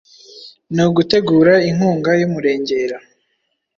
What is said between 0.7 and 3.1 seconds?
ni ugutera inkunga y’umurengera